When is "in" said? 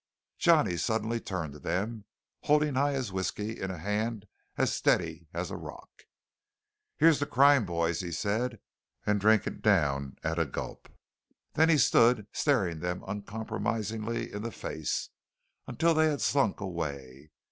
3.61-3.69, 14.33-14.41